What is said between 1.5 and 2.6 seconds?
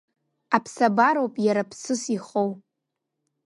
ԥсыс ихоу.